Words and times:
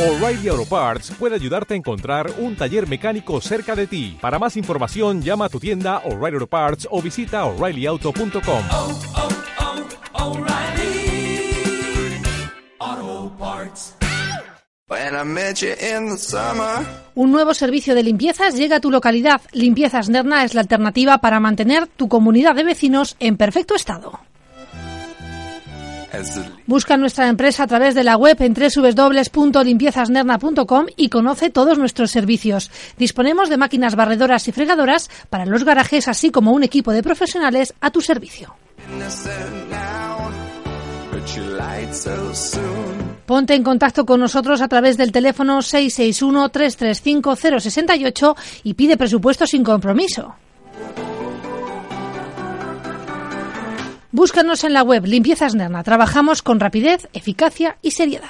O'Reilly 0.00 0.48
Auto 0.48 0.64
Parts 0.64 1.10
puede 1.18 1.34
ayudarte 1.34 1.74
a 1.74 1.76
encontrar 1.76 2.32
un 2.38 2.56
taller 2.56 2.88
mecánico 2.88 3.38
cerca 3.42 3.76
de 3.76 3.86
ti. 3.86 4.16
Para 4.18 4.38
más 4.38 4.56
información, 4.56 5.20
llama 5.20 5.44
a 5.44 5.48
tu 5.50 5.60
tienda 5.60 5.98
O'Reilly 6.06 6.36
Auto 6.36 6.46
Parts 6.46 6.88
o 6.90 7.02
visita 7.02 7.44
oreillyauto.com. 7.44 8.62
oh, 8.72 8.98
oh, 9.44 9.66
summer. 16.16 16.86
Un 17.14 17.30
nuevo 17.30 17.52
servicio 17.52 17.94
de 17.94 18.02
limpiezas 18.02 18.56
llega 18.56 18.76
a 18.76 18.80
tu 18.80 18.90
localidad. 18.90 19.42
Limpiezas 19.52 20.08
Nerna 20.08 20.44
es 20.44 20.54
la 20.54 20.62
alternativa 20.62 21.18
para 21.18 21.40
mantener 21.40 21.86
tu 21.86 22.08
comunidad 22.08 22.54
de 22.54 22.64
vecinos 22.64 23.16
en 23.20 23.36
perfecto 23.36 23.74
estado. 23.74 24.18
Busca 26.66 26.96
nuestra 26.96 27.28
empresa 27.28 27.64
a 27.64 27.66
través 27.66 27.94
de 27.94 28.04
la 28.04 28.16
web 28.16 28.36
en 28.40 28.54
www.limpiezasnerna.com 28.54 30.86
y 30.96 31.08
conoce 31.08 31.50
todos 31.50 31.78
nuestros 31.78 32.10
servicios. 32.10 32.70
Disponemos 32.98 33.48
de 33.48 33.56
máquinas 33.56 33.94
barredoras 33.94 34.48
y 34.48 34.52
fregadoras 34.52 35.10
para 35.28 35.46
los 35.46 35.64
garajes, 35.64 36.08
así 36.08 36.30
como 36.30 36.52
un 36.52 36.62
equipo 36.62 36.92
de 36.92 37.02
profesionales 37.02 37.74
a 37.80 37.90
tu 37.90 38.00
servicio. 38.00 38.54
Ponte 43.26 43.54
en 43.54 43.62
contacto 43.62 44.04
con 44.04 44.20
nosotros 44.20 44.60
a 44.60 44.68
través 44.68 44.96
del 44.96 45.12
teléfono 45.12 45.58
661-335-068 45.58 48.36
y 48.64 48.74
pide 48.74 48.96
presupuesto 48.96 49.46
sin 49.46 49.62
compromiso. 49.62 50.34
Búscanos 54.12 54.64
en 54.64 54.72
la 54.72 54.82
web 54.82 55.04
Limpiezas 55.06 55.54
Nerna. 55.54 55.84
Trabajamos 55.84 56.42
con 56.42 56.58
rapidez, 56.58 57.08
eficacia 57.12 57.78
y 57.80 57.92
seriedad. 57.92 58.28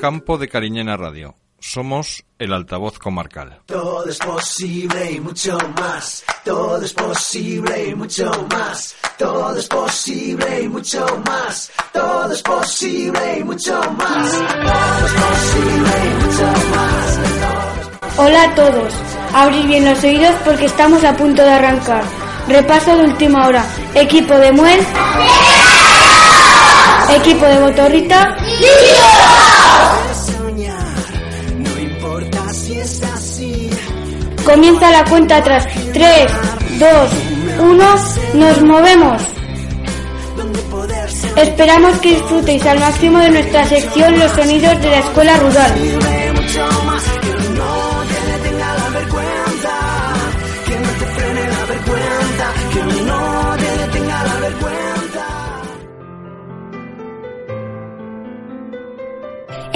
Campo 0.00 0.36
de 0.38 0.48
Cariñena 0.48 0.96
Radio. 0.96 1.36
Somos 1.58 2.24
el 2.38 2.52
altavoz 2.52 2.98
comarcal. 2.98 3.60
Todo 3.66 4.06
es 4.08 4.18
posible 4.18 5.12
y 5.12 5.20
mucho 5.20 5.58
más. 5.80 6.24
Todo 6.44 6.82
es 6.82 6.92
posible 6.92 7.88
y 7.88 7.94
mucho 7.94 8.30
más. 8.50 8.94
Todo 9.18 9.56
es 9.56 9.66
posible 9.66 10.62
y 10.62 10.68
mucho 10.68 11.22
más. 11.26 11.70
Todo 11.92 12.32
es 12.32 12.42
posible 12.42 13.38
y 13.40 13.44
mucho 13.44 13.80
más. 13.98 14.32
Todo 14.32 15.06
es 15.06 15.12
posible 15.12 15.90
y 16.04 16.24
mucho 16.24 16.44
más. 16.74 17.18
Hola 18.18 18.42
a 18.44 18.54
todos. 18.54 18.92
Abrid 19.34 19.66
bien 19.66 19.84
los 19.84 20.02
oídos 20.04 20.34
porque 20.44 20.66
estamos 20.66 21.02
a 21.04 21.16
punto 21.16 21.42
de 21.42 21.50
arrancar. 21.50 22.04
Repaso 22.48 22.96
de 22.96 23.04
última 23.04 23.46
hora. 23.46 23.64
Equipo 23.94 24.34
de 24.34 24.52
Muel. 24.52 24.80
Equipo 27.10 27.44
de 27.46 27.58
Botorrita. 27.60 28.36
Soñar, 28.38 29.55
Comienza 34.46 34.92
la 34.92 35.04
cuenta 35.04 35.38
atrás. 35.38 35.66
3, 35.92 36.26
2, 36.78 37.10
1. 37.58 37.84
Nos 38.34 38.62
movemos. 38.62 39.22
Esperamos 41.36 41.98
que 41.98 42.10
disfrutéis 42.10 42.64
al 42.64 42.78
máximo 42.78 43.18
de 43.18 43.30
nuestra 43.30 43.64
sección 43.66 44.18
Los 44.18 44.30
sonidos 44.32 44.80
de 44.80 44.90
la 44.90 44.98
escuela 45.00 45.36
rural. 45.38 45.74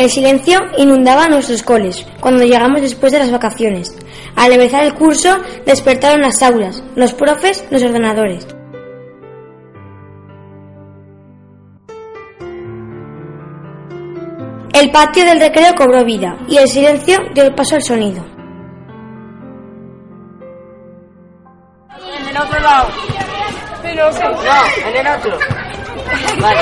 El 0.00 0.08
silencio 0.08 0.58
inundaba 0.78 1.28
nuestros 1.28 1.62
coles 1.62 2.06
cuando 2.20 2.42
llegamos 2.44 2.80
después 2.80 3.12
de 3.12 3.18
las 3.18 3.30
vacaciones. 3.30 3.94
Al 4.36 4.52
empezar 4.52 4.84
el 4.84 4.94
curso 4.94 5.38
despertaron 5.66 6.22
las 6.22 6.42
aulas, 6.42 6.82
los 6.96 7.12
profes, 7.14 7.64
los 7.70 7.82
ordenadores. 7.82 8.46
El 14.72 14.90
patio 14.92 15.24
del 15.24 15.40
recreo 15.40 15.74
cobró 15.74 16.04
vida 16.04 16.38
y 16.48 16.56
el 16.56 16.68
silencio 16.68 17.18
dio 17.34 17.44
el 17.44 17.54
paso 17.54 17.74
al 17.74 17.82
sonido. 17.82 18.24
En 22.18 22.28
el 22.28 22.36
otro 22.36 22.60
lado. 22.60 22.88
Pero 23.82 24.10
No, 24.10 24.88
en 24.88 24.96
el 24.96 25.06
otro. 25.06 25.38
Vale. 26.40 26.60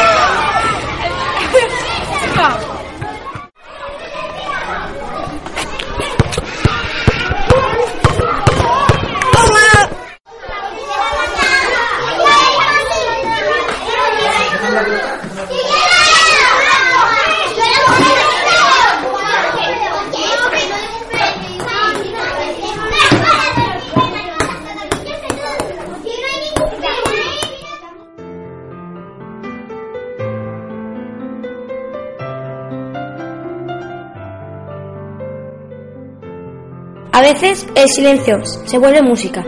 Veces 37.32 37.66
el 37.74 37.88
silencio 37.88 38.40
se 38.64 38.78
vuelve 38.78 39.02
música 39.02 39.44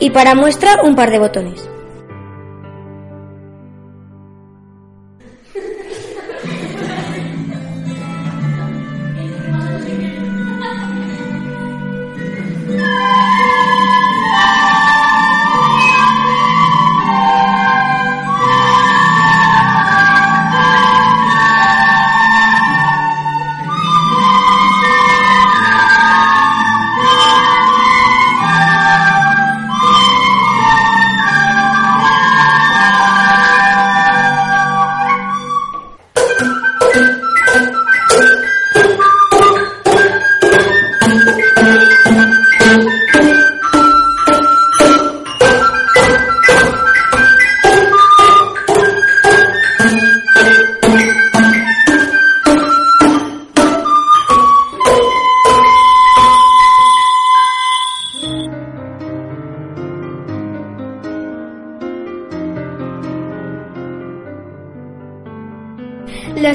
y 0.00 0.10
para 0.10 0.34
muestra 0.34 0.82
un 0.82 0.94
par 0.94 1.10
de 1.10 1.18
botones. 1.18 1.75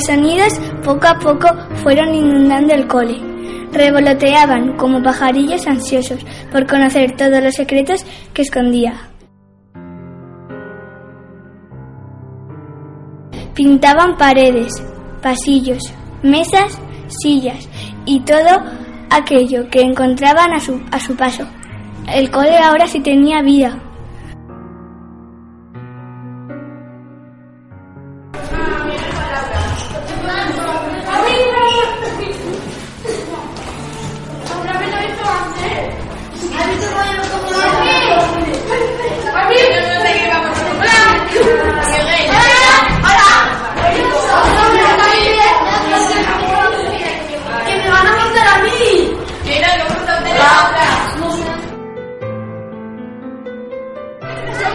Sonidos 0.06 0.60
poco 0.84 1.08
a 1.08 1.20
poco 1.20 1.48
fueron 1.84 2.14
inundando 2.14 2.74
el 2.74 2.88
cole. 2.88 3.20
Revoloteaban 3.72 4.76
como 4.76 5.02
pajarillos 5.02 5.66
ansiosos 5.66 6.26
por 6.52 6.68
conocer 6.68 7.16
todos 7.16 7.42
los 7.42 7.56
secretos 7.56 8.06
que 8.34 8.42
escondía. 8.42 8.94
Pintaban 13.54 14.18
paredes, 14.18 14.74
pasillos, 15.22 15.84
mesas, 16.24 16.80
sillas 17.08 17.68
y 18.06 18.22
todo 18.22 18.64
aquello 19.10 19.70
que 19.70 19.82
encontraban 19.82 20.54
a 20.54 20.60
su, 20.60 20.82
a 20.92 21.00
su 21.00 21.16
paso. 21.16 21.46
El 22.14 22.32
cole 22.32 22.58
ahora 22.58 22.88
sí 22.88 23.00
tenía 23.02 23.42
vida. 23.42 23.78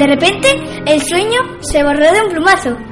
De 0.00 0.06
repente, 0.06 0.48
el 0.86 1.02
sueño 1.02 1.60
se 1.60 1.82
borró 1.82 2.10
de 2.10 2.22
un 2.22 2.30
plumazo. 2.30 2.89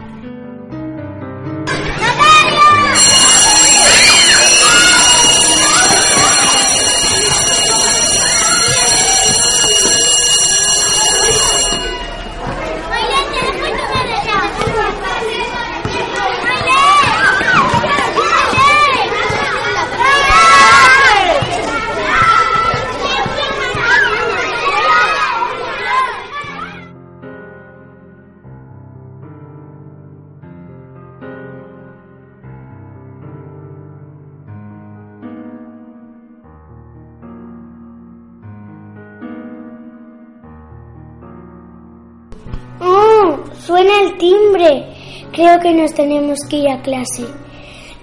Creo 45.38 45.60
que 45.60 45.72
nos 45.72 45.94
tenemos 45.94 46.36
que 46.50 46.56
ir 46.56 46.68
a 46.68 46.82
clase. 46.82 47.24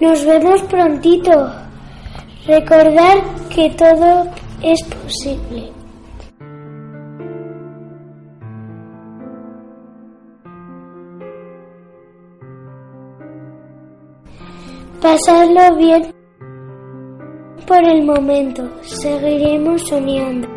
Nos 0.00 0.24
vemos 0.24 0.62
prontito. 0.62 1.52
Recordar 2.46 3.22
que 3.54 3.68
todo 3.76 4.26
es 4.62 4.82
posible. 4.84 5.70
Pasadlo 15.02 15.76
bien 15.76 16.14
por 17.66 17.84
el 17.84 18.02
momento. 18.02 18.62
Seguiremos 18.80 19.82
soñando. 19.86 20.48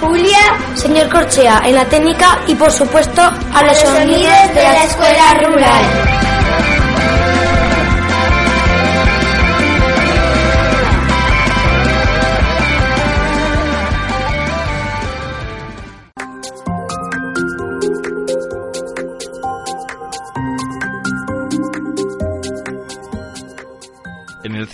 Julia, 0.00 0.38
señor 0.74 1.10
Corchea 1.10 1.60
en 1.66 1.74
la 1.74 1.84
técnica 1.84 2.38
y 2.46 2.54
por 2.54 2.72
supuesto 2.72 3.20
a 3.20 3.62
los 3.62 3.78
sonidos 3.78 4.54
de 4.54 4.62
la 4.62 4.84
escuela 4.84 5.34
rural. 5.42 6.29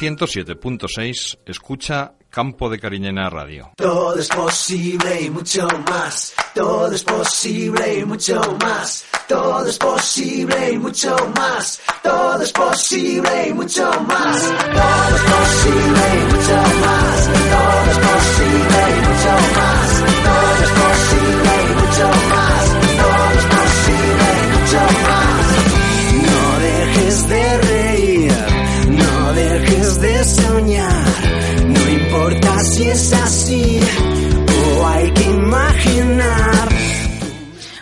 107.6 0.06 1.38
escucha 1.44 2.14
Campo 2.30 2.70
de 2.70 2.78
Cariñena 2.78 3.28
Radio. 3.28 3.72
Todo 3.76 4.16
es 4.16 4.28
posible 4.28 5.22
y 5.22 5.30
mucho 5.30 5.66
más. 5.90 6.32
Todo 6.54 6.92
es 6.92 7.02
posible 7.02 7.98
y 7.98 8.04
mucho 8.04 8.40
más. 8.60 9.02
Todo 9.26 9.66
es 9.66 9.76
posible 9.78 10.70
y 10.72 10.78
mucho 10.78 11.16
más. 11.34 11.80
Todo 12.04 12.40
es 12.40 12.52
posible 12.52 13.48
y 13.48 13.52
mucho 13.52 13.90
más. 14.06 14.42
Todo 14.42 15.16
es 15.16 15.22
posible 15.32 16.02
y 16.14 16.32
mucho 16.32 16.54
más. 16.86 17.05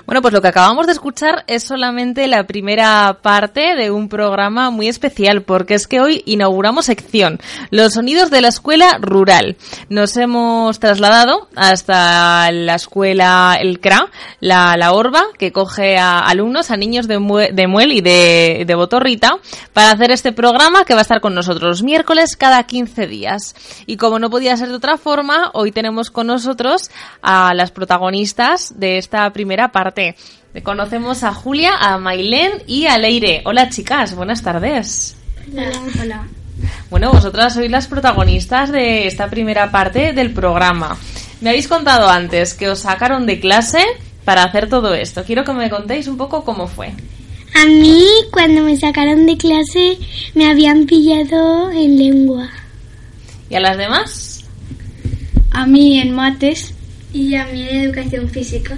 Bueno, 0.07 0.21
pues 0.21 0.35
lo 0.35 0.43
que 0.43 0.49
acabamos 0.49 0.85
de 0.87 0.93
escuchar 0.93 1.45
es 1.47 1.65
solamente 1.65 2.29
la 2.29 2.45
primera 2.47 3.21
parte 3.23 3.75
de 3.75 3.91
un 3.91 4.11
programa 4.11 4.69
muy 4.71 4.87
especial, 4.87 5.41
porque 5.43 5.73
es 5.73 5.87
que 5.89 6.01
hoy 6.01 6.23
inauguramos 6.27 6.85
sección, 6.85 7.39
los 7.71 7.95
sonidos 7.95 8.31
de 8.31 8.43
la 8.43 8.49
escuela 8.49 8.99
rural. 9.01 9.57
Nos 9.89 10.15
hemos 10.19 10.79
trasladado 10.79 11.49
hasta 11.57 12.53
la 12.53 12.75
escuela 12.75 13.57
El 13.59 13.81
CRA, 13.81 14.11
la, 14.41 14.77
la 14.77 14.93
Orba, 14.93 15.23
que 15.39 15.53
coge 15.53 15.97
a 15.97 16.19
alumnos, 16.19 16.71
a 16.71 16.77
niños 16.77 17.09
de, 17.09 17.19
Mue- 17.19 17.53
de 17.55 17.67
Muel 17.67 17.93
y 17.93 18.03
de, 18.03 18.65
de 18.67 18.75
Botorrita, 18.75 19.39
para 19.73 19.93
hacer 19.93 20.11
este 20.11 20.33
programa 20.33 20.85
que 20.85 20.93
va 20.93 20.99
a 21.01 21.03
estar 21.03 21.23
con 21.23 21.35
nosotros 21.35 21.83
miércoles 21.83 22.37
cada 22.37 22.63
15 22.65 23.07
días. 23.07 23.55
Y 23.87 23.97
como 23.97 24.19
no 24.19 24.29
podía 24.29 24.55
ser 24.59 24.69
de 24.69 24.75
otra 24.75 24.99
forma, 24.99 25.49
hoy 25.55 25.73
tenemos 25.73 26.11
con 26.11 26.27
nosotros 26.27 26.91
a 27.23 27.55
las 27.55 27.71
protagonistas 27.71 28.79
de 28.79 28.99
esta 28.99 29.31
primera 29.33 29.69
parte. 29.73 29.94
Conocemos 30.63 31.23
a 31.25 31.35
Julia, 31.35 31.75
a 31.79 31.99
Mailén 31.99 32.63
y 32.67 32.87
a 32.87 32.99
Leire. 32.99 33.43
Hola 33.45 33.69
chicas, 33.71 34.15
buenas 34.15 34.43
tardes. 34.43 35.17
Hola. 35.53 35.71
Hola. 36.01 36.27
Bueno, 36.91 37.13
vosotras 37.13 37.55
sois 37.55 37.71
las 37.71 37.89
protagonistas 37.89 38.71
de 38.71 39.07
esta 39.07 39.29
primera 39.29 39.71
parte 39.71 40.13
del 40.13 40.33
programa. 40.33 40.97
Me 41.41 41.51
habéis 41.51 41.69
contado 41.69 42.09
antes 42.09 42.55
que 42.55 42.69
os 42.69 42.81
sacaron 42.81 43.27
de 43.27 43.41
clase 43.41 43.85
para 44.25 44.45
hacer 44.45 44.69
todo 44.69 44.95
esto. 44.95 45.25
Quiero 45.25 45.45
que 45.45 45.53
me 45.53 45.71
contéis 45.71 46.07
un 46.07 46.17
poco 46.17 46.45
cómo 46.45 46.67
fue. 46.67 46.93
A 47.55 47.67
mí, 47.67 48.05
cuando 48.33 48.63
me 48.63 48.77
sacaron 48.77 49.27
de 49.27 49.37
clase, 49.37 49.99
me 50.35 50.49
habían 50.49 50.87
pillado 50.87 51.71
en 51.71 51.99
lengua. 51.99 52.51
¿Y 53.51 53.55
a 53.55 53.61
las 53.61 53.77
demás? 53.77 54.45
A 55.51 55.67
mí 55.67 56.01
en 56.01 56.13
mates. 56.15 56.75
Y 57.13 57.35
a 57.37 57.45
mí 57.47 57.69
en 57.69 57.83
educación 57.83 58.29
física. 58.29 58.77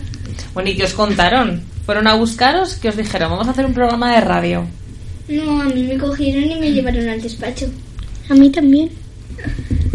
Bueno, 0.56 0.70
¿y 0.70 0.74
qué 0.74 0.84
os 0.84 0.94
contaron? 0.94 1.62
¿Fueron 1.84 2.06
a 2.06 2.14
buscaros? 2.14 2.76
¿Qué 2.76 2.88
os 2.88 2.96
dijeron? 2.96 3.30
Vamos 3.30 3.46
a 3.46 3.50
hacer 3.50 3.66
un 3.66 3.74
programa 3.74 4.14
de 4.14 4.22
radio. 4.22 4.66
No, 5.28 5.60
a 5.60 5.66
mí 5.66 5.82
me 5.82 5.98
cogieron 5.98 6.50
y 6.50 6.54
me 6.54 6.72
llevaron 6.72 7.06
al 7.10 7.20
despacho. 7.20 7.66
A 8.30 8.32
mí 8.32 8.48
también. 8.48 8.90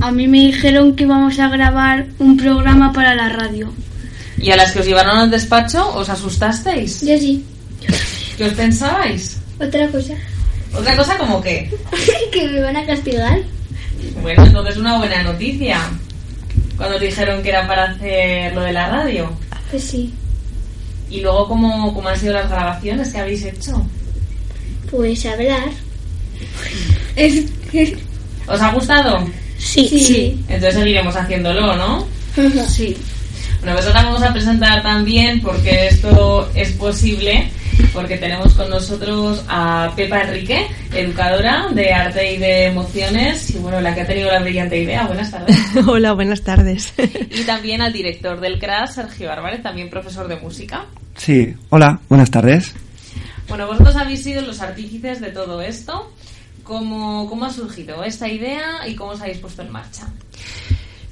A 0.02 0.12
mí 0.12 0.28
me 0.28 0.38
dijeron 0.38 0.96
que 0.96 1.08
vamos 1.08 1.40
a 1.40 1.50
grabar 1.50 2.06
un 2.20 2.38
programa 2.38 2.94
para 2.94 3.16
la 3.16 3.30
radio. 3.30 3.74
¿Y 4.38 4.52
a 4.52 4.56
las 4.56 4.72
que 4.72 4.82
os 4.82 4.86
llevaron 4.86 5.18
al 5.18 5.32
despacho 5.32 5.96
os 5.96 6.10
asustasteis? 6.10 7.02
Yo 7.02 7.18
sí. 7.18 7.44
¿Qué 8.38 8.44
os 8.44 8.54
pensabais? 8.54 9.40
Otra 9.60 9.88
cosa. 9.88 10.14
¿Otra 10.76 10.96
cosa 10.96 11.18
como 11.18 11.42
qué? 11.42 11.72
que 12.32 12.48
me 12.50 12.62
van 12.62 12.78
a 12.78 12.86
castigar. 12.86 13.40
Bueno, 14.22 14.46
entonces 14.46 14.78
una 14.78 15.00
buena 15.00 15.24
noticia. 15.24 15.80
Cuando 16.78 16.98
os 16.98 17.02
dijeron 17.02 17.42
que 17.42 17.50
era 17.50 17.68
para 17.68 17.86
hacer 17.86 18.54
lo 18.54 18.62
de 18.62 18.74
la 18.74 18.90
radio. 18.90 19.32
Pues 19.72 19.84
sí. 19.86 20.14
Y 21.12 21.20
luego, 21.22 21.48
¿cómo, 21.48 21.94
cómo 21.94 22.08
han 22.08 22.18
sido 22.18 22.34
las 22.34 22.50
grabaciones 22.50 23.12
que 23.12 23.20
habéis 23.20 23.44
hecho? 23.44 23.86
Pues 24.90 25.26
hablar. 25.26 25.70
¿Os 28.48 28.62
ha 28.62 28.72
gustado? 28.72 29.28
Sí. 29.58 29.88
Sí. 29.88 30.44
Entonces 30.48 30.74
seguiremos 30.74 31.16
haciéndolo, 31.16 31.76
¿no? 31.76 32.08
Sí. 32.68 32.98
Bueno, 33.60 33.76
pues 33.76 33.88
ahora 33.88 34.04
vamos 34.04 34.24
a 34.24 34.34
presentar 34.34 34.82
también, 34.82 35.40
porque 35.42 35.88
esto 35.88 36.50
es 36.56 36.72
posible, 36.72 37.52
porque 37.94 38.18
tenemos 38.18 38.54
con 38.54 38.70
nosotros 38.70 39.44
a 39.48 39.92
Pepa 39.96 40.22
Enrique, 40.22 40.66
educadora 40.94 41.68
de 41.72 41.94
arte 41.94 42.34
y 42.34 42.38
de 42.38 42.66
emociones, 42.66 43.52
y 43.52 43.60
bueno, 43.60 43.80
la 43.80 43.94
que 43.94 44.02
ha 44.02 44.08
tenido 44.08 44.32
la 44.32 44.40
brillante 44.40 44.82
idea. 44.82 45.06
Buenas 45.06 45.30
tardes. 45.30 45.56
Hola, 45.88 46.14
buenas 46.14 46.42
tardes. 46.42 46.94
Y 47.30 47.44
también 47.44 47.82
al 47.82 47.94
director 47.94 48.40
del 48.40 48.58
CRAS, 48.58 48.96
Sergio 48.96 49.32
Álvarez, 49.32 49.62
también 49.62 49.90
profesor 49.90 50.28
de 50.28 50.38
música. 50.38 50.86
Sí, 51.16 51.56
hola, 51.70 52.00
buenas 52.10 52.32
tardes. 52.32 52.74
Bueno, 53.48 53.68
vosotros 53.68 53.96
habéis 53.96 54.24
sido 54.24 54.42
los 54.42 54.62
artífices 54.62 55.22
de 55.22 55.32
todo 55.32 55.62
esto. 55.62 56.12
¿Cómo, 56.64 57.28
cómo 57.28 57.46
ha 57.46 57.52
surgido 57.52 58.04
esta 58.04 58.30
idea 58.30 58.88
y 58.88 58.96
cómo 58.96 59.12
os 59.12 59.22
habéis 59.22 59.40
puesto 59.40 59.62
en 59.62 59.72
marcha? 59.72 60.08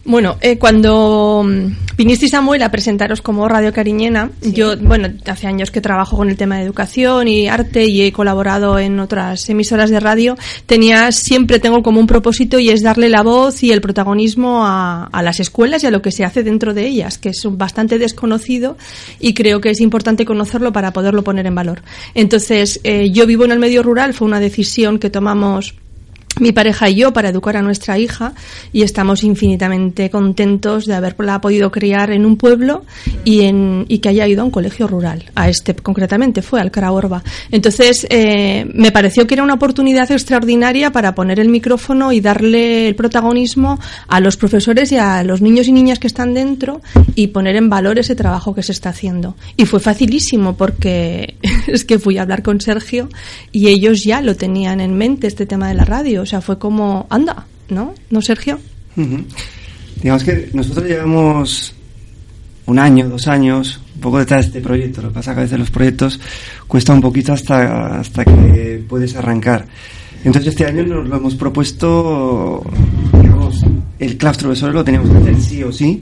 Bueno, 0.10 0.38
eh, 0.42 0.58
cuando 0.58 1.46
mm, 1.46 1.96
viniste 1.96 2.28
Samuel 2.28 2.63
a 2.63 2.72
presentaros 2.72 3.22
como 3.22 3.48
Radio 3.48 3.72
Cariñena, 3.72 4.32
yo, 4.42 4.75
bueno, 4.75 5.08
hace 5.28 5.46
años 5.46 5.70
que 5.70 5.82
trabajo 5.82 6.18
con 6.18 6.30
el 6.32 6.36
tema 6.36 6.58
de 6.58 6.63
educación 6.63 7.28
y 7.28 7.48
arte 7.48 7.86
y 7.86 8.01
he 8.01 8.12
colaborado 8.12 8.80
en 8.80 9.00
otras 9.00 9.48
emisoras 9.51 9.92
de 9.92 10.00
radio, 10.00 10.36
tenía, 10.66 11.12
siempre 11.12 11.60
tengo 11.60 11.84
como 11.84 12.00
un 12.00 12.08
propósito 12.08 12.58
y 12.58 12.72
es 12.72 12.82
darle 12.82 13.08
la 13.08 13.22
voz 13.22 13.62
y 13.62 13.72
el 13.72 13.82
protagonismo 13.82 14.66
a, 14.66 15.04
a 15.12 15.22
las 15.22 15.39
escuelas 15.39 15.84
y 15.84 15.86
a 15.86 15.92
lo 15.92 16.01
que 16.01 16.12
se 16.12 16.25
hace 16.25 16.42
dentro 16.42 16.74
de 16.74 16.88
ellas, 16.88 17.20
que 17.20 17.30
es 17.30 17.44
bastante 17.48 18.00
desconocido 18.00 18.78
y 19.20 19.36
creo 19.36 19.62
que 19.62 19.70
es 19.70 19.80
importante 19.80 20.25
conocerlo 20.25 20.74
para 20.74 20.92
poderlo 20.92 21.24
poner 21.24 21.46
en 21.46 21.54
valor. 21.54 21.84
Entonces, 22.16 22.80
eh, 22.84 23.12
yo 23.12 23.28
vivo 23.28 23.46
en 23.46 23.51
el 23.51 23.60
medio 23.60 23.84
rural, 23.84 24.16
fue 24.16 24.28
una 24.28 24.39
decisión 24.39 24.98
que 24.98 25.12
tomamos 25.12 25.75
mi 26.39 26.51
pareja 26.51 26.89
y 26.89 26.96
yo 26.96 27.13
para 27.13 27.29
educar 27.29 27.58
a 27.58 27.62
nuestra 27.62 27.98
hija 27.98 28.34
y 28.74 28.84
estamos 28.84 29.24
infinitamente 29.24 30.10
contentos 30.10 30.86
de 30.86 30.96
haberla 30.96 31.41
podido 31.41 31.72
criar 31.72 32.12
en 32.12 32.25
un 32.25 32.38
pueblo 32.38 32.84
y, 33.24 33.41
en, 33.41 33.86
y 33.88 34.00
que 34.00 34.10
haya 34.10 34.27
ido 34.27 34.41
a 34.41 34.46
un 34.46 34.51
colegio 34.51 34.88
rural, 34.88 35.25
a 35.36 35.50
este 35.50 35.75
concretamente 35.75 36.41
fue 36.41 36.62
al 36.62 36.72
Caraborba. 36.72 37.24
Entonces 37.51 38.05
eh, 38.10 38.65
me 38.74 38.91
pareció 38.91 39.27
que 39.27 39.36
era 39.36 39.43
una 39.43 39.55
oportunidad 39.55 40.12
extraordinaria 40.12 40.91
para 40.91 41.15
poner 41.15 41.39
el 41.39 41.50
micrófono 41.50 42.12
y 42.12 42.22
darle 42.22 42.88
el 42.88 42.96
protagonismo 42.96 43.79
a 44.08 44.19
los 44.19 44.38
profesores 44.38 44.91
y 44.91 44.98
a 44.98 45.24
los 45.24 45.41
niños 45.41 45.67
y 45.67 45.72
niñas 45.72 46.00
que 46.00 46.08
están 46.08 46.34
dentro 46.34 46.81
y 47.15 47.27
poner 47.27 47.55
en 47.55 47.69
valor 47.69 48.00
ese 48.00 48.15
trabajo 48.15 48.53
que 48.55 48.63
se 48.63 48.72
está 48.72 48.89
haciendo. 48.89 49.36
Y 49.58 49.65
fue 49.65 49.79
facilísimo 49.79 50.55
porque 50.55 51.36
es 51.68 51.86
que 51.86 52.00
fui 52.00 52.18
a 52.18 52.24
hablar 52.24 52.44
con 52.44 52.62
Sergio 52.62 53.10
y 53.51 53.68
ellos 53.68 54.04
ya 54.04 54.22
lo 54.22 54.36
tenían 54.36 54.82
en 54.82 54.96
mente 54.96 55.28
este 55.28 55.46
tema 55.46 55.68
de 55.68 55.75
la 55.75 55.86
radio. 55.86 56.22
O 56.22 56.25
sea, 56.25 56.42
fue 56.42 56.60
como, 56.60 57.08
anda, 57.10 57.46
¿no? 57.70 57.94
¿No, 58.10 58.22
Sergio? 58.22 58.60
Digamos 60.01 60.24
que 60.24 60.50
nosotros 60.54 60.88
llevamos 60.88 61.74
un 62.66 62.80
año, 62.80 63.10
dos 63.10 63.28
años, 63.28 63.80
un 63.96 64.01
poco 64.01 64.20
detrás 64.20 64.42
de 64.42 64.48
este 64.48 64.62
proyecto. 64.62 65.01
Lo 65.01 65.10
que 65.10 65.16
pasa 65.16 65.34
que 65.34 65.42
a 65.42 65.44
veces 65.44 65.60
los 65.60 65.72
proyectos 65.72 66.20
cuesta 66.68 66.94
un 66.94 67.01
poquito 67.01 67.34
hasta, 67.34 68.00
hasta 68.00 68.25
que 68.25 68.84
puedes 68.88 69.16
arrancar. 69.16 69.66
Entonces 70.24 70.50
este 70.50 70.66
año 70.66 70.84
nos 70.84 71.08
lo 71.08 71.16
hemos 71.16 71.36
propuesto, 71.36 72.63
digamos, 73.13 73.66
el 74.00 74.18
claustro 74.18 74.54
de 74.54 74.74
lo 74.74 74.84
teníamos 74.84 75.10
que 75.10 75.18
hacer 75.18 75.42
sí 75.42 75.63
o 75.63 75.72
sí. 75.72 76.01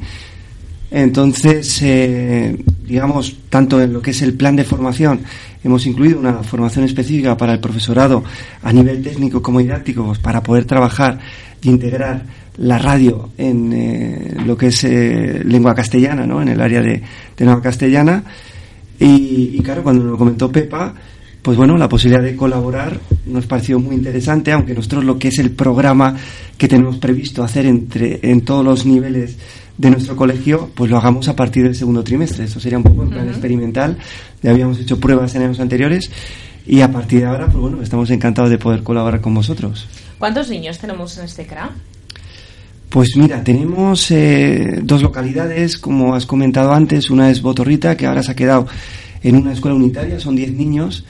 Entonces, 0.90 1.82
eh, 1.82 2.58
digamos, 2.86 3.36
tanto 3.50 3.82
en 3.82 3.94
lo 3.94 4.02
que 4.02 4.12
es 4.12 4.22
el 4.22 4.34
plan 4.34 4.56
de 4.56 4.64
formación, 4.64 5.22
hemos 5.64 5.86
incluido 5.86 6.20
una 6.20 6.44
formación 6.44 6.86
específica 6.86 7.36
para 7.36 7.54
el 7.54 7.60
profesorado 7.60 8.24
a 8.62 8.72
nivel 8.72 9.04
técnico 9.04 9.42
como 9.42 9.60
didáctico, 9.60 10.14
para 10.22 10.42
poder 10.42 10.66
trabajar 10.66 11.20
e 11.62 11.68
integrar 11.68 12.24
la 12.58 12.78
radio 12.80 13.30
en 13.38 13.74
eh, 13.74 14.36
lo 14.46 14.58
que 14.58 14.68
es 14.68 14.84
eh, 14.84 15.42
lengua 15.44 15.76
castellana, 15.76 16.26
¿no? 16.26 16.42
en 16.42 16.50
el 16.50 16.62
área 16.62 16.82
de, 16.82 17.02
de 17.36 17.46
lengua 17.46 17.62
castellana. 17.62 18.24
Y, 19.00 19.52
y 19.54 19.60
claro, 19.62 19.84
cuando 19.84 20.04
lo 20.04 20.18
comentó 20.18 20.52
Pepa, 20.52 20.94
pues 21.42 21.58
bueno, 21.58 21.78
la 21.78 21.88
posibilidad 21.88 22.24
de 22.24 22.36
colaborar 22.36 23.00
nos 23.26 23.46
pareció 23.46 23.80
muy 23.80 23.96
interesante, 23.96 24.52
aunque 24.52 24.74
nosotros 24.74 25.04
lo 25.06 25.20
que 25.20 25.30
es 25.30 25.40
el 25.40 25.52
programa 25.52 26.16
que 26.58 26.68
tenemos 26.68 26.98
previsto 26.98 27.44
hacer 27.44 27.66
entre, 27.66 28.20
en 28.22 28.42
todos 28.42 28.66
los 28.66 28.86
niveles 28.86 29.38
de 29.78 29.92
nuestro 29.92 30.16
colegio, 30.16 30.72
pues 30.74 30.90
lo 30.90 30.98
hagamos 30.98 31.28
a 31.28 31.36
partir 31.36 31.64
del 31.64 31.76
segundo 31.76 32.04
trimestre. 32.04 32.46
Eso 32.46 32.60
sería 32.60 32.78
un 32.78 32.84
poco 32.84 33.04
en 33.04 33.10
plan 33.10 33.28
experimental. 33.28 33.98
Ya 34.42 34.52
habíamos 34.52 34.80
hecho 34.80 35.00
pruebas 35.00 35.36
en 35.36 35.44
años 35.44 35.60
anteriores 35.60 36.10
y 36.66 36.82
a 36.82 36.92
partir 36.92 37.22
de 37.22 37.28
ahora, 37.28 37.46
pues 37.46 37.58
bueno, 37.58 37.82
estamos 37.82 38.10
encantados 38.10 38.50
de 38.50 38.58
poder 38.58 38.84
colaborar 38.84 39.22
con 39.22 39.34
vosotros. 39.34 39.88
¿Cuántos 40.18 40.50
niños 40.50 40.80
tenemos 40.80 41.18
en 41.18 41.26
este 41.26 41.46
CRA? 41.46 41.72
Pues 42.90 43.16
mira, 43.18 43.44
tenemos 43.44 44.10
eh, 44.12 44.80
dos 44.82 45.02
localidades, 45.02 45.78
como 45.78 46.16
has 46.16 46.26
comentado 46.26 46.74
antes. 46.74 47.10
Una 47.10 47.30
es 47.30 47.42
Botorrita, 47.42 47.96
que 47.96 48.06
ahora 48.06 48.24
se 48.24 48.32
ha 48.32 48.36
quedado 48.36 48.68
en 49.22 49.36
una 49.36 49.54
escuela 49.54 49.76
unitaria, 49.76 50.20
son 50.20 50.36
10 50.36 50.54
niños. 50.54 51.04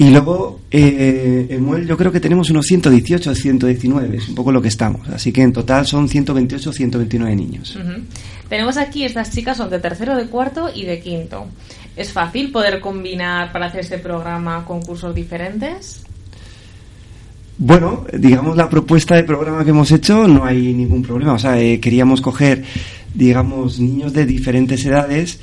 Y 0.00 0.10
luego, 0.10 0.60
eh, 0.70 1.48
en 1.50 1.64
Muel 1.64 1.84
yo 1.84 1.96
creo 1.96 2.12
que 2.12 2.20
tenemos 2.20 2.48
unos 2.50 2.66
118 2.66 3.30
o 3.32 3.34
119, 3.34 4.16
es 4.16 4.28
un 4.28 4.36
poco 4.36 4.52
lo 4.52 4.62
que 4.62 4.68
estamos. 4.68 5.08
Así 5.08 5.32
que 5.32 5.42
en 5.42 5.52
total 5.52 5.86
son 5.86 6.08
128 6.08 6.70
o 6.70 6.72
129 6.72 7.34
niños. 7.34 7.76
Tenemos 8.48 8.76
aquí, 8.76 9.02
estas 9.02 9.32
chicas 9.32 9.56
son 9.56 9.70
de 9.70 9.80
tercero, 9.80 10.16
de 10.16 10.26
cuarto 10.26 10.70
y 10.72 10.84
de 10.84 11.00
quinto. 11.00 11.46
¿Es 11.96 12.12
fácil 12.12 12.52
poder 12.52 12.78
combinar 12.78 13.50
para 13.50 13.66
hacer 13.66 13.80
este 13.80 13.98
programa 13.98 14.64
con 14.64 14.82
cursos 14.82 15.12
diferentes? 15.12 16.02
Bueno, 17.58 18.06
digamos 18.12 18.56
la 18.56 18.70
propuesta 18.70 19.16
de 19.16 19.24
programa 19.24 19.64
que 19.64 19.70
hemos 19.70 19.90
hecho 19.90 20.28
no 20.28 20.44
hay 20.44 20.74
ningún 20.74 21.02
problema. 21.02 21.32
O 21.32 21.38
sea, 21.40 21.60
eh, 21.60 21.80
queríamos 21.80 22.20
coger, 22.20 22.62
digamos, 23.12 23.80
niños 23.80 24.12
de 24.12 24.26
diferentes 24.26 24.86
edades. 24.86 25.40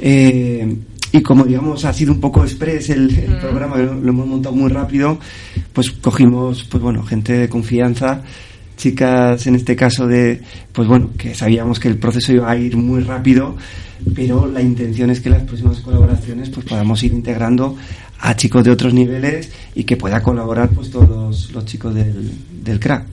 eh, 0.00 0.74
y 1.14 1.22
como 1.22 1.44
digamos 1.44 1.84
ha 1.84 1.92
sido 1.92 2.12
un 2.12 2.20
poco 2.20 2.42
express 2.42 2.90
el, 2.90 3.16
el 3.16 3.38
programa, 3.38 3.76
lo, 3.76 3.94
lo 3.94 4.08
hemos 4.08 4.26
montado 4.26 4.52
muy 4.52 4.68
rápido, 4.68 5.16
pues 5.72 5.92
cogimos, 5.92 6.64
pues 6.64 6.82
bueno, 6.82 7.04
gente 7.04 7.34
de 7.34 7.48
confianza, 7.48 8.22
chicas 8.76 9.46
en 9.46 9.54
este 9.54 9.76
caso 9.76 10.08
de, 10.08 10.40
pues 10.72 10.88
bueno, 10.88 11.10
que 11.16 11.32
sabíamos 11.36 11.78
que 11.78 11.86
el 11.86 11.98
proceso 11.98 12.32
iba 12.32 12.50
a 12.50 12.56
ir 12.56 12.76
muy 12.76 13.00
rápido, 13.00 13.56
pero 14.12 14.48
la 14.48 14.60
intención 14.60 15.08
es 15.10 15.20
que 15.20 15.30
las 15.30 15.44
próximas 15.44 15.78
colaboraciones 15.82 16.50
pues 16.50 16.66
podamos 16.66 17.00
ir 17.04 17.12
integrando 17.12 17.76
a 18.18 18.34
chicos 18.34 18.64
de 18.64 18.72
otros 18.72 18.92
niveles 18.92 19.52
y 19.76 19.84
que 19.84 19.96
pueda 19.96 20.20
colaborar 20.20 20.70
pues 20.70 20.90
todos 20.90 21.08
los, 21.08 21.52
los 21.52 21.64
chicos 21.64 21.94
del, 21.94 22.32
del 22.60 22.80
CRA. 22.80 23.06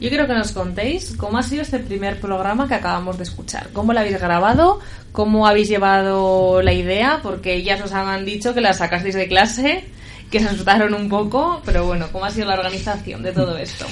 Yo 0.00 0.08
quiero 0.10 0.28
que 0.28 0.34
nos 0.34 0.52
contéis 0.52 1.14
cómo 1.16 1.38
ha 1.38 1.42
sido 1.42 1.62
este 1.62 1.80
primer 1.80 2.20
programa 2.20 2.68
que 2.68 2.74
acabamos 2.74 3.16
de 3.16 3.24
escuchar. 3.24 3.70
¿Cómo 3.72 3.92
lo 3.92 3.98
habéis 3.98 4.20
grabado? 4.20 4.78
¿Cómo 5.10 5.46
habéis 5.46 5.68
llevado 5.68 6.62
la 6.62 6.72
idea? 6.72 7.18
Porque 7.20 7.54
ellas 7.54 7.80
os 7.80 7.92
han 7.92 8.24
dicho 8.24 8.54
que 8.54 8.60
la 8.60 8.72
sacasteis 8.74 9.16
de 9.16 9.26
clase, 9.26 9.84
que 10.30 10.38
se 10.38 10.46
asustaron 10.46 10.94
un 10.94 11.08
poco, 11.08 11.60
pero 11.64 11.84
bueno, 11.84 12.06
¿cómo 12.12 12.26
ha 12.26 12.30
sido 12.30 12.46
la 12.46 12.54
organización 12.54 13.24
de 13.24 13.32
todo 13.32 13.58
esto? 13.58 13.86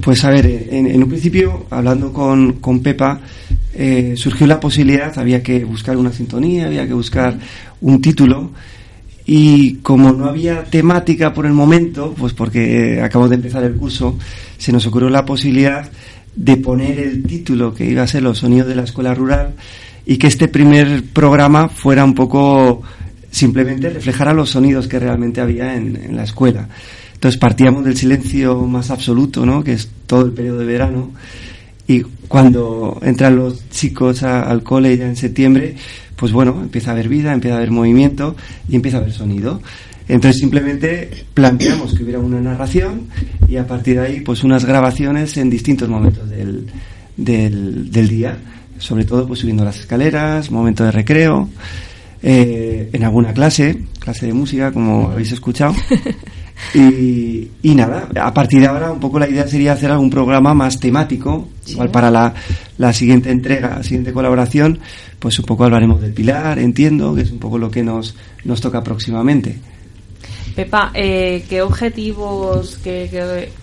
Pues 0.00 0.24
a 0.24 0.30
ver, 0.30 0.46
en, 0.46 0.86
en 0.86 1.02
un 1.02 1.08
principio, 1.08 1.66
hablando 1.70 2.12
con, 2.12 2.54
con 2.60 2.80
Pepa, 2.80 3.20
eh, 3.74 4.14
surgió 4.16 4.46
la 4.46 4.60
posibilidad, 4.60 5.18
había 5.18 5.42
que 5.42 5.64
buscar 5.64 5.96
una 5.96 6.12
sintonía, 6.12 6.66
había 6.66 6.86
que 6.86 6.94
buscar 6.94 7.36
un 7.80 8.00
título, 8.00 8.52
y 9.26 9.76
como 9.78 10.12
no 10.12 10.26
había 10.26 10.62
temática 10.64 11.34
por 11.34 11.46
el 11.46 11.52
momento, 11.52 12.14
pues 12.16 12.32
porque 12.32 13.00
acabamos 13.02 13.30
de 13.30 13.36
empezar 13.36 13.64
el 13.64 13.74
curso, 13.74 14.16
se 14.58 14.72
nos 14.72 14.86
ocurrió 14.86 15.10
la 15.10 15.24
posibilidad 15.24 15.90
de 16.34 16.56
poner 16.56 16.98
el 16.98 17.22
título 17.22 17.74
que 17.74 17.86
iba 17.86 18.02
a 18.02 18.06
ser 18.06 18.22
Los 18.22 18.38
sonidos 18.38 18.68
de 18.68 18.76
la 18.76 18.84
escuela 18.84 19.14
rural 19.14 19.54
y 20.04 20.18
que 20.18 20.26
este 20.26 20.48
primer 20.48 21.02
programa 21.04 21.68
fuera 21.68 22.04
un 22.04 22.14
poco 22.14 22.82
simplemente 23.30 23.90
reflejara 23.90 24.32
los 24.32 24.50
sonidos 24.50 24.86
que 24.86 24.98
realmente 24.98 25.40
había 25.40 25.74
en, 25.74 26.16
la 26.16 26.24
escuela. 26.24 26.68
Entonces 27.14 27.40
partíamos 27.40 27.84
del 27.84 27.96
silencio 27.96 28.62
más 28.62 28.90
absoluto, 28.90 29.44
¿no? 29.44 29.64
que 29.64 29.72
es 29.72 29.90
todo 30.06 30.26
el 30.26 30.32
periodo 30.32 30.58
de 30.58 30.66
verano, 30.66 31.10
y 31.88 32.02
cuando 32.28 32.98
entran 33.02 33.36
los 33.36 33.68
chicos 33.70 34.22
al 34.22 34.62
cole 34.62 34.96
ya 34.96 35.06
en 35.06 35.16
septiembre, 35.16 35.76
pues 36.16 36.32
bueno, 36.32 36.60
empieza 36.62 36.90
a 36.90 36.94
haber 36.94 37.08
vida, 37.08 37.32
empieza 37.32 37.54
a 37.54 37.58
haber 37.58 37.70
movimiento 37.70 38.36
y 38.68 38.76
empieza 38.76 38.98
a 38.98 39.00
haber 39.00 39.12
sonido. 39.12 39.60
Entonces 40.08 40.40
simplemente 40.40 41.24
planteamos 41.34 41.94
que 41.94 42.04
hubiera 42.04 42.18
una 42.18 42.40
narración 42.40 43.08
y 43.48 43.56
a 43.56 43.66
partir 43.66 43.96
de 43.98 44.06
ahí 44.06 44.20
pues 44.20 44.44
unas 44.44 44.64
grabaciones 44.64 45.36
en 45.36 45.50
distintos 45.50 45.88
momentos 45.88 46.28
del, 46.30 46.66
del, 47.16 47.90
del 47.90 48.08
día, 48.08 48.38
sobre 48.78 49.04
todo 49.04 49.26
pues 49.26 49.40
subiendo 49.40 49.64
las 49.64 49.78
escaleras, 49.78 50.50
momento 50.50 50.84
de 50.84 50.92
recreo, 50.92 51.48
eh, 52.22 52.88
en 52.92 53.04
alguna 53.04 53.32
clase, 53.32 53.84
clase 53.98 54.26
de 54.26 54.32
música 54.32 54.72
como 54.72 55.10
habéis 55.10 55.32
escuchado. 55.32 55.74
Y, 56.74 57.50
y 57.62 57.74
nada, 57.74 58.08
a 58.18 58.32
partir 58.32 58.60
de 58.60 58.66
ahora 58.66 58.90
un 58.90 58.98
poco 58.98 59.18
la 59.18 59.28
idea 59.28 59.46
sería 59.46 59.74
hacer 59.74 59.90
algún 59.90 60.08
programa 60.08 60.54
más 60.54 60.80
temático, 60.80 61.48
igual 61.66 61.90
para 61.90 62.10
la, 62.10 62.32
la 62.78 62.94
siguiente 62.94 63.30
entrega, 63.30 63.76
la 63.76 63.82
siguiente 63.82 64.10
colaboración, 64.10 64.78
pues 65.18 65.38
un 65.38 65.44
poco 65.44 65.64
hablaremos 65.64 66.00
del 66.00 66.14
pilar, 66.14 66.58
entiendo, 66.58 67.14
que 67.14 67.20
es 67.22 67.30
un 67.30 67.38
poco 67.38 67.58
lo 67.58 67.70
que 67.70 67.82
nos, 67.82 68.16
nos 68.44 68.60
toca 68.62 68.82
próximamente. 68.82 69.58
Pepa, 70.56 70.90
eh, 70.94 71.44
¿qué 71.50 71.60
objetivos, 71.62 72.78
qué, 72.82 73.08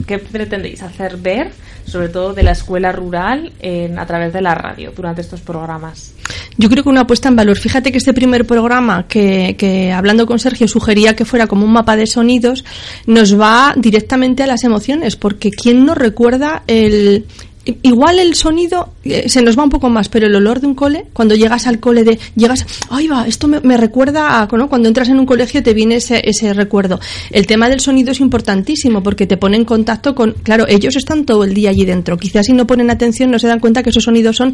qué- 0.08 0.20
pretendéis 0.20 0.84
hacer 0.84 1.18
ver, 1.18 1.52
sobre 1.86 2.08
todo 2.10 2.34
de 2.34 2.44
la 2.44 2.52
escuela 2.52 2.92
rural, 2.92 3.52
en- 3.60 3.98
a 3.98 4.06
través 4.06 4.32
de 4.32 4.42
la 4.42 4.54
radio 4.54 4.94
durante 4.96 5.22
estos 5.22 5.42
programas? 5.42 6.14
Yo 6.56 6.70
creo 6.70 6.84
que 6.84 6.90
una 6.90 7.02
apuesta 7.02 7.30
en 7.30 7.36
valor. 7.36 7.58
Fíjate 7.58 7.92
que 7.92 7.98
este 7.98 8.14
primer 8.14 8.46
programa 8.46 9.08
que, 9.08 9.56
que 9.58 9.92
hablando 9.92 10.28
con 10.28 10.38
Sergio 10.38 10.68
sugería 10.68 11.16
que 11.16 11.26
fuera 11.26 11.48
como 11.48 11.66
un 11.66 11.74
mapa 11.74 11.96
de 11.96 12.06
sonidos, 12.06 12.64
nos 13.08 13.40
va 13.40 13.74
directamente 13.76 14.44
a 14.44 14.48
las 14.48 14.64
emociones, 14.64 15.16
porque 15.16 15.50
¿quién 15.50 15.84
no 15.86 15.96
recuerda 15.96 16.62
el, 16.68 17.26
Igual 17.66 18.20
el 18.20 18.36
sonido 18.36 18.90
eh, 19.06 19.30
se 19.30 19.42
nos 19.42 19.58
va 19.58 19.64
un 19.64 19.70
poco 19.70 19.90
más, 19.90 20.10
pero 20.10 20.28
el 20.28 20.36
olor 20.36 20.60
de 20.60 20.68
un 20.68 20.76
cole, 20.76 21.06
cuando 21.14 21.34
llegas 21.34 21.66
al 21.66 21.80
cole 21.80 22.04
de, 22.04 22.20
llegas, 22.36 22.66
ay 22.90 23.08
va, 23.08 23.26
esto 23.26 23.48
me, 23.48 23.78
recuerda 23.78 24.42
a, 24.42 24.48
¿no? 24.48 24.68
cuando 24.68 24.90
entras 24.90 25.08
en 25.08 25.18
un 25.18 25.26
colegio 25.26 25.64
te 25.64 25.74
viene 25.74 25.96
ese, 25.96 26.22
ese 26.26 26.54
recuerdo. 26.54 27.00
El 27.32 27.48
tema 27.48 27.70
del 27.70 27.80
sonido 27.80 28.12
es 28.12 28.20
importantísimo 28.20 29.02
porque 29.02 29.28
te 29.28 29.38
pone 29.38 29.56
en 29.56 29.64
contacto 29.64 30.14
con, 30.14 30.34
claro, 30.44 30.66
ellos 30.68 30.98
están 30.98 31.24
todo 31.24 31.46
el 31.46 31.54
día 31.54 31.70
allí 31.70 31.86
dentro. 31.86 32.18
Quizás 32.18 32.48
si 32.48 32.52
no 32.52 32.68
ponen 32.68 32.90
atención 32.90 33.32
no 33.32 33.40
se 33.40 33.48
dan 33.48 33.62
cuenta 33.62 33.82
que 33.82 33.92
esos 33.92 34.04
sonidos 34.04 34.36
son 34.36 34.54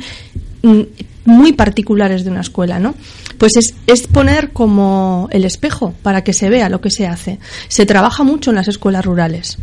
mm, 0.62 0.82
muy 1.26 1.54
particulares 1.54 2.24
de 2.24 2.30
una 2.30 2.42
escuela, 2.42 2.78
¿no? 2.78 2.94
Pues 3.40 3.56
es, 3.58 3.74
es 3.88 4.06
poner 4.06 4.52
como 4.52 5.30
el 5.32 5.46
espejo 5.46 5.96
para 6.04 6.24
que 6.24 6.34
se 6.34 6.50
vea 6.50 6.70
lo 6.70 6.80
que 6.80 6.92
se 6.92 7.08
hace. 7.08 7.40
Se 7.70 7.88
trabaja 7.88 8.24
mucho 8.24 8.52
en 8.52 8.58
las 8.58 8.68
escuelas 8.68 9.04
rurales. 9.04 9.58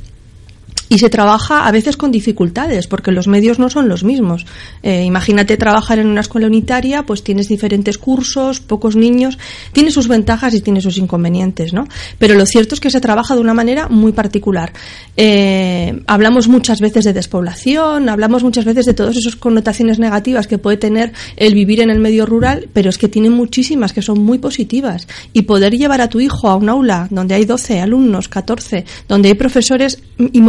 Y 0.89 0.99
se 0.99 1.11
trabaja 1.11 1.67
a 1.67 1.73
veces 1.73 1.97
con 1.97 2.13
dificultades, 2.13 2.87
porque 2.87 3.13
los 3.13 3.29
medios 3.29 3.59
no 3.59 3.71
son 3.71 3.89
los 3.89 4.05
mismos. 4.05 4.47
Eh, 4.83 5.05
imagínate 5.05 5.57
trabajar 5.57 5.99
en 5.99 6.07
una 6.07 6.21
escuela 6.21 6.47
unitaria, 6.47 7.05
pues 7.05 7.23
tienes 7.23 7.49
diferentes 7.49 7.99
cursos, 7.99 8.61
pocos 8.61 8.97
niños, 8.97 9.39
tiene 9.73 9.91
sus 9.91 10.09
ventajas 10.09 10.55
y 10.55 10.61
tiene 10.61 10.81
sus 10.81 10.99
inconvenientes, 10.99 11.73
¿no? 11.73 11.87
Pero 12.19 12.35
lo 12.35 12.47
cierto 12.47 12.75
es 12.75 12.81
que 12.81 12.91
se 12.91 13.01
trabaja 13.01 13.35
de 13.35 13.41
una 13.41 13.55
manera 13.55 13.89
muy 13.89 14.13
particular. 14.13 14.73
Eh, 15.17 16.03
hablamos 16.07 16.49
muchas 16.49 16.81
veces 16.81 17.05
de 17.05 17.13
despoblación, 17.13 18.09
hablamos 18.09 18.43
muchas 18.43 18.65
veces 18.65 18.87
de 18.87 18.95
todas 18.95 19.17
esas 19.17 19.37
connotaciones 19.37 19.99
negativas 19.99 20.47
que 20.47 20.59
puede 20.59 20.77
tener 20.77 21.13
el 21.37 21.55
vivir 21.55 21.81
en 21.81 21.91
el 21.91 21.99
medio 21.99 22.27
rural, 22.27 22.69
pero 22.73 22.91
es 22.91 22.99
que 22.99 23.09
tiene 23.09 23.31
muchísimas 23.31 23.93
que 23.93 24.03
son 24.03 24.23
muy 24.23 24.39
positivas. 24.39 25.09
Y 25.33 25.43
poder 25.43 25.77
llevar 25.77 26.01
a 26.01 26.09
tu 26.09 26.21
hijo 26.21 26.49
a 26.49 26.57
un 26.57 26.69
aula 26.69 27.09
donde 27.11 27.35
hay 27.35 27.45
12 27.45 27.81
alumnos, 27.81 28.29
14, 28.29 28.85
donde 29.09 29.29
hay 29.29 29.35
profesores 29.35 30.03
y 30.19 30.41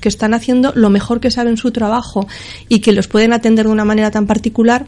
que 0.00 0.08
están 0.08 0.34
haciendo 0.34 0.72
lo 0.74 0.90
mejor 0.90 1.20
que 1.20 1.30
saben 1.30 1.56
su 1.56 1.70
trabajo 1.70 2.26
y 2.68 2.80
que 2.80 2.92
los 2.92 3.08
pueden 3.08 3.32
atender 3.32 3.66
de 3.66 3.72
una 3.72 3.84
manera 3.84 4.10
tan 4.10 4.26
particular, 4.26 4.86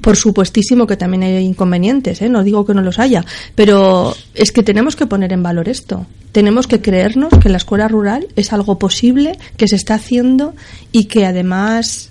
por 0.00 0.16
supuestísimo 0.16 0.86
que 0.86 0.96
también 0.96 1.22
hay 1.22 1.44
inconvenientes, 1.44 2.22
¿eh? 2.22 2.28
no 2.28 2.42
digo 2.42 2.64
que 2.64 2.74
no 2.74 2.82
los 2.82 2.98
haya, 2.98 3.24
pero 3.54 4.14
es 4.34 4.52
que 4.52 4.62
tenemos 4.62 4.96
que 4.96 5.06
poner 5.06 5.32
en 5.32 5.42
valor 5.42 5.68
esto. 5.68 6.06
Tenemos 6.32 6.66
que 6.66 6.80
creernos 6.80 7.30
que 7.42 7.48
la 7.48 7.58
escuela 7.58 7.88
rural 7.88 8.26
es 8.36 8.52
algo 8.52 8.78
posible, 8.78 9.38
que 9.56 9.68
se 9.68 9.76
está 9.76 9.94
haciendo 9.94 10.54
y 10.90 11.04
que 11.04 11.26
además 11.26 12.10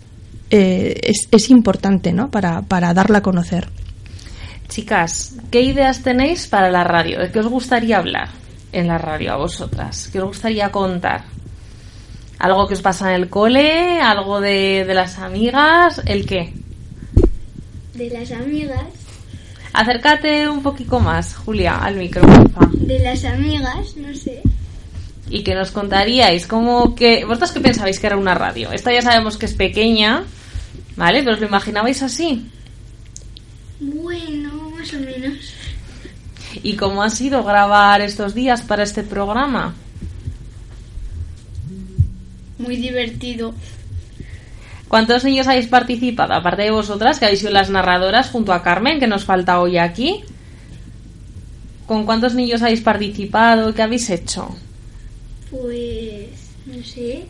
eh, 0.51 0.99
es, 1.03 1.27
es 1.31 1.49
importante 1.49 2.13
¿no? 2.13 2.29
para, 2.29 2.61
para 2.61 2.93
darla 2.93 3.19
a 3.19 3.21
conocer. 3.23 3.69
Chicas, 4.69 5.35
¿qué 5.49 5.61
ideas 5.61 6.01
tenéis 6.01 6.47
para 6.47 6.69
la 6.69 6.83
radio? 6.83 7.19
¿De 7.19 7.31
qué 7.31 7.39
os 7.39 7.47
gustaría 7.47 7.97
hablar 7.97 8.29
en 8.71 8.87
la 8.87 8.97
radio 8.97 9.33
a 9.33 9.37
vosotras? 9.37 10.09
¿Qué 10.11 10.19
os 10.21 10.27
gustaría 10.27 10.71
contar? 10.71 11.23
¿Algo 12.41 12.67
que 12.67 12.73
os 12.73 12.81
pasa 12.81 13.13
en 13.13 13.21
el 13.21 13.29
cole? 13.29 14.01
¿Algo 14.01 14.41
de, 14.41 14.83
de 14.83 14.93
las 14.95 15.19
amigas? 15.19 16.01
¿El 16.07 16.25
qué? 16.25 16.51
De 17.93 18.09
las 18.09 18.31
amigas. 18.31 18.81
Acércate 19.73 20.49
un 20.49 20.63
poquito 20.63 20.99
más, 20.99 21.35
Julia, 21.35 21.77
al 21.77 21.97
micro, 21.97 22.23
porfa. 22.23 22.67
De 22.73 22.97
las 22.97 23.23
amigas, 23.25 23.95
no 23.95 24.11
sé. 24.15 24.41
Y 25.29 25.43
que 25.43 25.53
nos 25.53 25.69
contaríais 25.69 26.47
cómo 26.47 26.95
que... 26.95 27.25
¿Vosotros 27.25 27.51
qué 27.51 27.59
pensabais 27.59 27.99
que 27.99 28.07
era 28.07 28.17
una 28.17 28.33
radio? 28.33 28.71
Esta 28.71 28.91
ya 28.91 29.03
sabemos 29.03 29.37
que 29.37 29.45
es 29.45 29.53
pequeña, 29.53 30.23
¿vale? 30.95 31.21
¿Pero 31.21 31.35
os 31.35 31.41
lo 31.41 31.47
imaginabais 31.47 32.01
así? 32.01 32.49
Bueno, 33.79 34.71
más 34.75 34.91
o 34.95 34.99
menos. 34.99 35.53
¿Y 36.63 36.75
cómo 36.75 37.03
ha 37.03 37.11
sido 37.11 37.43
grabar 37.43 38.01
estos 38.01 38.33
días 38.33 38.63
para 38.63 38.81
este 38.81 39.03
programa? 39.03 39.75
Muy 42.61 42.77
divertido. 42.77 43.53
¿Cuántos 44.87 45.23
niños 45.23 45.47
habéis 45.47 45.67
participado? 45.67 46.33
Aparte 46.33 46.63
de 46.63 46.71
vosotras, 46.71 47.17
que 47.17 47.25
habéis 47.25 47.39
sido 47.39 47.53
las 47.53 47.69
narradoras 47.69 48.29
junto 48.29 48.51
a 48.51 48.61
Carmen, 48.61 48.99
que 48.99 49.07
nos 49.07 49.23
falta 49.23 49.61
hoy 49.61 49.77
aquí. 49.77 50.23
¿Con 51.87 52.05
cuántos 52.05 52.35
niños 52.35 52.61
habéis 52.61 52.81
participado? 52.81 53.73
¿Qué 53.73 53.81
habéis 53.81 54.09
hecho? 54.09 54.53
Pues, 55.49 56.27
no 56.65 56.83
sé. 56.83 57.25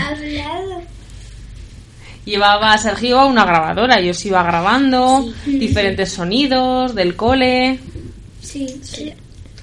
hablado. 0.00 0.82
Llevaba 2.24 2.76
Sergio 2.76 3.20
a 3.20 3.26
una 3.26 3.44
grabadora 3.44 4.00
y 4.00 4.10
os 4.10 4.26
iba 4.26 4.42
grabando 4.42 5.32
diferentes 5.46 6.10
sonidos 6.10 6.92
del 6.96 7.14
cole. 7.14 7.78
Sí, 8.42 8.80
sí. 8.82 9.14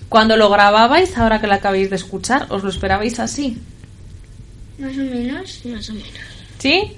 Cuando 0.07 0.37
lo 0.37 0.49
grababais, 0.49 1.17
ahora 1.17 1.41
que 1.41 1.47
lo 1.47 1.55
acabáis 1.55 1.89
de 1.89 1.97
escuchar, 1.97 2.47
¿os 2.49 2.63
lo 2.63 2.69
esperabais 2.69 3.19
así? 3.19 3.57
Más 4.83 4.97
o 4.97 5.01
menos. 5.01 5.61
Más 5.65 5.89
o 5.89 5.93
menos. 5.93 6.09
¿Sí? 6.59 6.97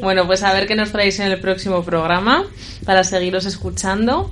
Bueno, 0.00 0.26
pues 0.26 0.42
a 0.42 0.52
ver 0.52 0.66
qué 0.66 0.74
nos 0.74 0.92
traéis 0.92 1.18
en 1.20 1.30
el 1.30 1.40
próximo 1.40 1.84
programa 1.84 2.44
para 2.84 3.04
seguiros 3.04 3.46
escuchando. 3.46 4.30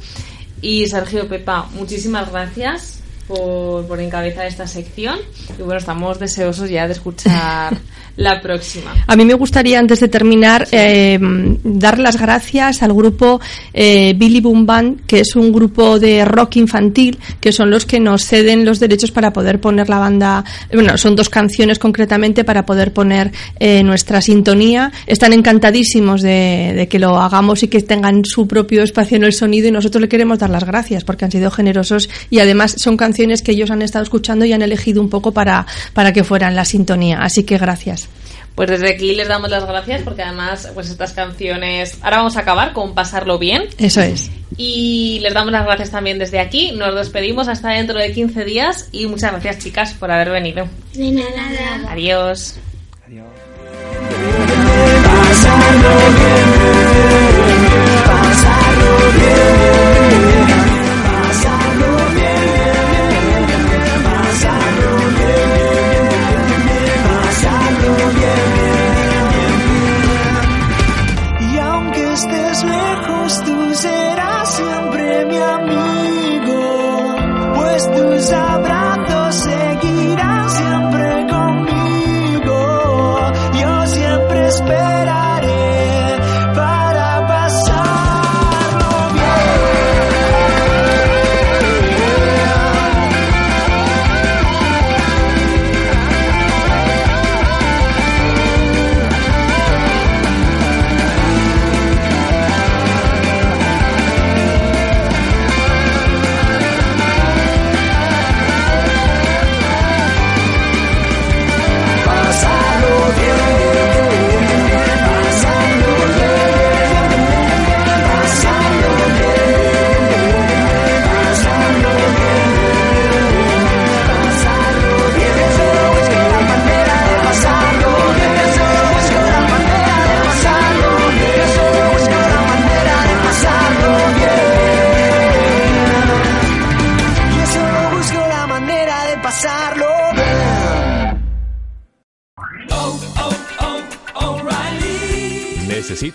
Y 0.61 0.87
Sergio 0.87 1.29
Pepa, 1.29 1.69
muchísimas 1.75 2.31
gracias 2.31 2.96
por, 3.27 3.87
por 3.87 4.01
encabezar 4.01 4.47
esta 4.47 4.67
sección. 4.67 5.19
Y 5.59 5.63
bueno, 5.63 5.79
estamos 5.79 6.19
deseosos 6.19 6.71
ya 6.71 6.87
de 6.87 6.93
escuchar 6.93 7.77
la 8.17 8.41
próxima. 8.41 8.95
A 9.07 9.17
mí 9.17 9.25
me 9.25 9.35
gustaría, 9.35 9.79
antes 9.79 10.01
de 10.01 10.09
terminar, 10.09 10.67
eh, 10.71 11.19
dar 11.63 11.99
las 11.99 12.19
gracias 12.19 12.83
al 12.83 12.93
grupo 12.93 13.41
eh, 13.75 14.15
Billy 14.17 14.41
Boom 14.41 14.65
Band, 14.65 15.07
que 15.07 15.21
es 15.21 15.37
un 15.37 15.53
grupo 15.53 15.99
de 15.99 16.25
rock 16.25 16.57
infantil, 16.57 17.19
que 17.41 17.53
son 17.53 17.71
los 17.71 17.85
que 17.85 18.01
nos 18.01 18.25
ceden 18.25 18.65
los 18.65 18.81
derechos 18.81 19.11
para 19.11 19.33
poder 19.33 19.61
poner 19.61 19.89
la 19.89 19.99
banda. 19.99 20.45
Bueno, 20.73 20.97
son 20.97 21.17
dos 21.17 21.29
canciones 21.29 21.79
concretamente 21.79 22.45
para 22.45 22.65
poder 22.65 22.93
poner 22.93 23.33
eh, 23.59 23.83
nuestra 23.83 24.21
sintonía. 24.21 24.93
Están 25.07 25.33
encantadísimos 25.33 26.23
de, 26.23 26.73
de 26.75 26.89
que 26.89 26.99
lo 26.99 27.21
hagamos 27.21 27.63
y 27.63 27.69
que 27.69 27.83
tengan 27.83 28.25
su 28.25 28.47
propio 28.47 28.83
espacio 28.83 29.17
en 29.17 29.25
el 29.25 29.33
sonido, 29.33 29.69
y 29.69 29.73
nosotros 29.73 30.01
le 30.01 30.09
queremos 30.09 30.39
dar 30.39 30.51
las 30.51 30.65
gracias 30.65 31.05
porque 31.05 31.25
han 31.25 31.33
sido 31.33 31.51
generosos 31.51 32.09
y 32.31 32.39
además 32.39 32.75
son 32.79 32.97
canciones 32.97 33.16
que 33.43 33.53
ellos 33.53 33.71
han 33.71 33.83
estado 33.83 34.03
escuchando 34.03 34.45
y 34.45 34.53
han 34.53 34.63
elegido 34.63 35.01
un 35.01 35.09
poco 35.11 35.33
para, 35.33 35.67
para 35.93 36.13
que 36.13 36.25
fueran 36.25 36.55
la 36.55 36.65
sintonía. 36.65 37.21
Así 37.23 37.45
que 37.45 37.59
gracias. 37.59 38.09
Pues 38.55 38.71
desde 38.71 38.89
aquí 38.89 39.15
les 39.15 39.29
damos 39.29 39.51
las 39.51 39.67
gracias 39.67 40.01
porque 40.03 40.23
además 40.23 40.71
pues 40.73 40.89
estas 40.89 41.13
canciones 41.13 41.99
ahora 42.01 42.19
vamos 42.19 42.39
a 42.39 42.41
acabar 42.41 42.73
con 42.73 42.95
pasarlo 42.95 43.39
bien 43.39 43.65
Eso 43.77 44.01
es. 44.01 44.31
y 44.57 45.19
les 45.21 45.35
damos 45.35 45.53
las 45.53 45.67
gracias 45.67 45.91
también 45.91 46.19
desde 46.19 46.41
aquí. 46.41 46.73
Nos 46.73 46.95
despedimos 46.95 47.49
hasta 47.49 47.69
dentro 47.71 47.99
de 47.99 48.13
15 48.13 48.45
días 48.47 48.89
y 48.93 49.07
muchas 49.07 49.33
gracias 49.33 49.59
chicas 49.59 49.93
por 49.93 50.11
haber 50.11 50.31
venido. 50.31 50.67
De 50.95 51.11
nada. 51.11 51.91
Adiós. 51.91 52.55